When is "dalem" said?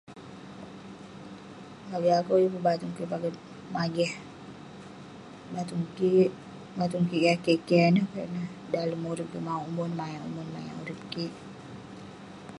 8.73-9.01